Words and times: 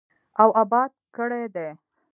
او 0.41 0.49
اباد 0.63 0.91
کړی 1.15 1.43
دی. 1.55 1.69